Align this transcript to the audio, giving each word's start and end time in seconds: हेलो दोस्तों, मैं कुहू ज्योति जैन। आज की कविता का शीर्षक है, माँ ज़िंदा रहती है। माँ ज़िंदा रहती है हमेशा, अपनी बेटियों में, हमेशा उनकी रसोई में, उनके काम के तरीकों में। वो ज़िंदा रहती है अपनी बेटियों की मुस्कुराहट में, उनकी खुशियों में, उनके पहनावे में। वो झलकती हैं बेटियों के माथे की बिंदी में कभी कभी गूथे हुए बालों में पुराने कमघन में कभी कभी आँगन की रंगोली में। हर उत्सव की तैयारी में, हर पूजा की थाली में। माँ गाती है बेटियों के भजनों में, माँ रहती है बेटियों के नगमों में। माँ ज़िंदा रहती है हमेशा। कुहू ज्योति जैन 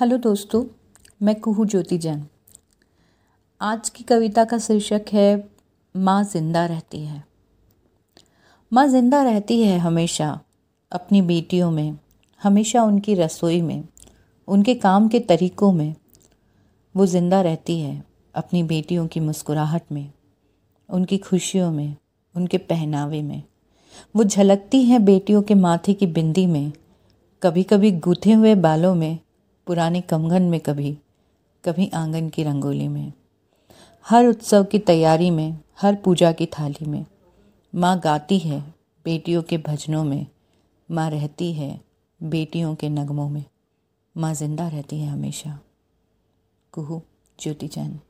हेलो 0.00 0.16
दोस्तों, 0.16 0.64
मैं 1.22 1.40
कुहू 1.40 1.64
ज्योति 1.64 1.98
जैन। 1.98 2.26
आज 3.60 3.88
की 3.88 4.04
कविता 4.04 4.44
का 4.44 4.58
शीर्षक 4.58 5.04
है, 5.12 5.48
माँ 5.96 6.24
ज़िंदा 6.24 6.66
रहती 6.66 7.00
है। 7.04 7.24
माँ 8.72 8.88
ज़िंदा 8.88 9.22
रहती 9.22 9.62
है 9.62 9.78
हमेशा, 9.78 10.40
अपनी 10.92 11.22
बेटियों 11.22 11.70
में, 11.70 11.98
हमेशा 12.42 12.82
उनकी 12.82 13.14
रसोई 13.14 13.62
में, 13.62 13.84
उनके 14.48 14.74
काम 14.74 15.08
के 15.08 15.20
तरीकों 15.20 15.72
में। 15.72 15.94
वो 16.96 17.06
ज़िंदा 17.06 17.40
रहती 17.40 17.80
है 17.80 18.04
अपनी 18.34 18.62
बेटियों 18.62 19.06
की 19.06 19.20
मुस्कुराहट 19.20 19.82
में, 19.92 20.12
उनकी 20.90 21.18
खुशियों 21.18 21.72
में, 21.72 21.96
उनके 22.36 22.58
पहनावे 22.58 23.22
में। 23.22 23.42
वो 24.16 24.24
झलकती 24.24 24.84
हैं 24.84 25.04
बेटियों 25.04 25.42
के 25.42 25.54
माथे 25.54 25.94
की 25.94 26.06
बिंदी 26.06 26.46
में 26.46 26.72
कभी 27.42 27.62
कभी 27.62 27.92
गूथे 27.92 28.32
हुए 28.32 28.54
बालों 28.54 28.94
में 28.94 29.18
पुराने 29.66 30.00
कमघन 30.00 30.42
में 30.42 30.60
कभी 30.60 30.98
कभी 31.64 31.90
आँगन 31.94 32.28
की 32.28 32.42
रंगोली 32.42 32.88
में। 32.88 33.12
हर 34.08 34.26
उत्सव 34.26 34.64
की 34.64 34.78
तैयारी 34.78 35.30
में, 35.30 35.58
हर 35.80 35.94
पूजा 35.94 36.32
की 36.32 36.46
थाली 36.46 36.86
में। 36.86 37.06
माँ 37.74 38.00
गाती 38.00 38.38
है 38.38 38.74
बेटियों 39.04 39.42
के 39.42 39.58
भजनों 39.58 40.04
में, 40.04 40.26
माँ 40.90 41.10
रहती 41.10 41.52
है 41.52 41.80
बेटियों 42.22 42.74
के 42.74 42.88
नगमों 42.88 43.28
में। 43.28 43.44
माँ 44.16 44.34
ज़िंदा 44.34 44.68
रहती 44.68 44.98
है 45.00 45.08
हमेशा। 45.08 45.60
कुहू 46.72 47.02
ज्योति 47.40 47.68
जैन 47.68 48.00